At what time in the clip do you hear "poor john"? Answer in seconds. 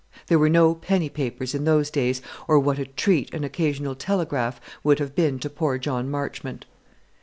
5.47-6.09